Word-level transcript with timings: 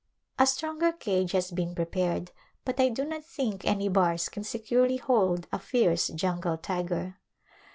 A 0.39 0.47
stronger 0.47 0.93
cage 0.93 1.31
has 1.33 1.51
been 1.51 1.75
prepared, 1.75 2.31
but 2.65 2.79
I 2.79 2.89
do 2.89 3.05
not 3.05 3.23
think 3.23 3.63
any 3.65 3.87
bars 3.87 4.29
can 4.29 4.43
securely 4.43 4.97
hold 4.97 5.45
a 5.51 5.59
fierce 5.59 6.07
jungle 6.07 6.57
tiger. 6.57 7.19